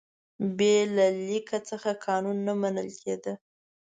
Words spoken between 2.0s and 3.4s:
قانون نه منل کېده.